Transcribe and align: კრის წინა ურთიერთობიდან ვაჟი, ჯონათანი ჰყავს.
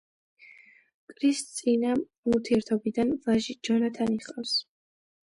კრის 1.11 1.41
წინა 1.57 1.91
ურთიერთობიდან 2.31 3.13
ვაჟი, 3.27 3.57
ჯონათანი 3.69 4.19
ჰყავს. 4.25 4.57